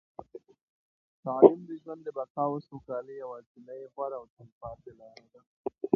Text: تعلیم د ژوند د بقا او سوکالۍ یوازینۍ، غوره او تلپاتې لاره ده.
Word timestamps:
تعلیم 1.23 1.59
د 1.69 1.71
ژوند 1.81 2.01
د 2.03 2.07
بقا 2.17 2.43
او 2.49 2.55
سوکالۍ 2.67 3.15
یوازینۍ، 3.17 3.81
غوره 3.93 4.17
او 4.19 4.25
تلپاتې 4.35 4.91
لاره 4.99 5.25
ده. 5.33 5.41